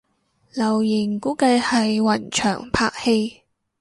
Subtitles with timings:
[0.55, 3.43] 留言估計係雲翔拍戲